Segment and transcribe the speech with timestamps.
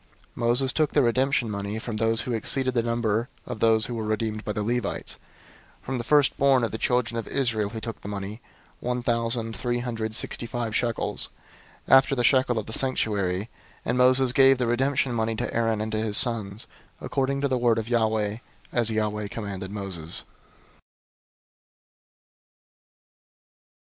[0.35, 3.93] 003:049 Moses took the redemption money from those who exceeded the number of those who
[3.93, 5.19] were redeemed by the Levites;
[5.83, 8.41] 003:050 from the firstborn of the children of Israel he took the money,
[8.79, 11.29] one thousand three hundred sixty five shekels,
[11.87, 13.47] after the shekel of the sanctuary: 003:051
[13.85, 16.65] and Moses gave the redemption money to Aaron and to his sons,
[16.99, 18.37] according to the word of Yahweh,
[18.73, 20.23] as Yahweh commanded Moses.